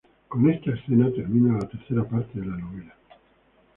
Con 0.29 0.49
esta 0.49 0.71
escena 0.73 1.11
termina 1.13 1.59
la 1.59 1.67
tercera 1.69 2.03
parte 2.03 2.39
de 2.39 2.47
la 2.47 2.57
novela. 2.57 2.95